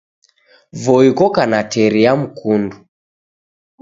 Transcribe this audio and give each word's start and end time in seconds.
Voi 0.83 1.07
koka 1.19 1.43
na 1.51 1.59
teri 1.71 2.01
ya 2.03 2.13
mkundu. 2.21 2.77